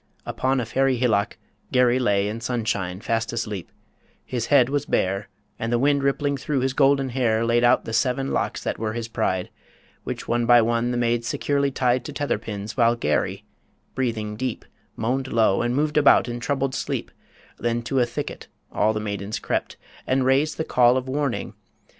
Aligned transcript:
Upon 0.25 0.59
a 0.59 0.65
fairy 0.65 0.97
hillock 0.97 1.37
Garry 1.71 1.99
lay 1.99 2.27
In 2.27 2.41
sunshine 2.41 3.01
fast 3.01 3.31
asleep: 3.33 3.71
his 4.25 4.47
head 4.47 4.67
was 4.67 4.87
bare, 4.87 5.29
And 5.59 5.71
the 5.71 5.77
wind 5.77 6.01
rippling 6.01 6.37
through 6.37 6.61
his 6.61 6.73
golden 6.73 7.09
hair 7.09 7.45
Laid 7.45 7.63
out 7.63 7.85
the 7.85 7.93
seven 7.93 8.31
locks 8.31 8.63
that 8.63 8.79
were 8.79 8.93
his 8.93 9.07
pride, 9.07 9.51
Which 10.03 10.27
one 10.27 10.47
by 10.47 10.59
one 10.63 10.89
the 10.89 10.97
maids 10.97 11.27
securely 11.27 11.69
tied 11.69 12.03
To 12.05 12.13
tether 12.13 12.39
pins, 12.39 12.75
while 12.75 12.95
Garry, 12.95 13.43
breathing 13.93 14.35
deep, 14.35 14.65
Moaned 14.95 15.31
low, 15.31 15.61
and 15.61 15.75
moved 15.75 15.97
about 15.97 16.27
in 16.27 16.39
troubled 16.39 16.73
sleep 16.73 17.11
Then 17.59 17.83
to 17.83 17.99
a 17.99 18.05
thicket 18.07 18.47
all 18.71 18.93
the 18.93 18.99
maidens 18.99 19.37
crept, 19.37 19.77
And 20.07 20.25
raised 20.25 20.57
the 20.57 20.63
Call 20.65 20.97
of 20.97 21.07
Warning 21.07 21.53